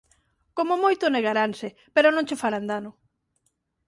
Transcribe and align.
Como 0.57 0.73
moito, 0.83 1.13
negaranse, 1.15 1.67
pero 1.95 2.07
non 2.11 2.27
che 2.27 2.39
farán 2.41 2.65
dano. 2.71 2.91